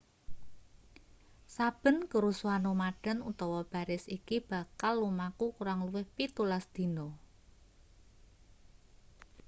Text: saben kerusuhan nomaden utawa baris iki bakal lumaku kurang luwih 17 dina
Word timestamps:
saben 1.55 1.97
kerusuhan 2.11 2.61
nomaden 2.67 3.17
utawa 3.31 3.61
baris 3.71 4.03
iki 4.17 4.37
bakal 4.49 4.95
lumaku 5.01 5.45
kurang 5.57 5.79
luwih 5.87 6.05
17 6.17 6.75
dina 6.75 7.07